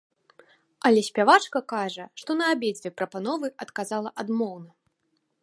[0.89, 4.69] Але спявачка кажа, што на абедзве прапановы адказала адмоўна.